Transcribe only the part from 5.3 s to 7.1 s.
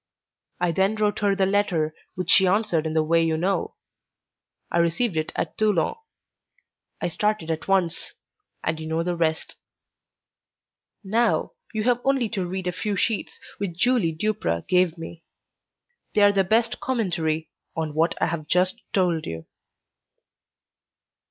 at Toulon. I